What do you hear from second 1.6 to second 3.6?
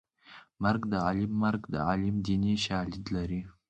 د عالم دیني شالید لري